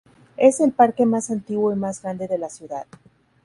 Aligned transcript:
Es 0.37 0.59
el 0.61 0.71
parque 0.71 1.05
más 1.05 1.29
antiguo 1.29 1.71
y 1.71 1.75
más 1.75 2.01
grande 2.01 2.27
de 2.27 2.39
la 2.39 2.49
ciudad. 2.49 2.87